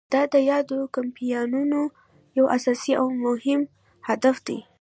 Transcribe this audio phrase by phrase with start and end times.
[0.13, 1.79] دا د یادو کمپاینونو
[2.37, 3.61] یو اساسي او مهم
[4.07, 4.59] هدف دی.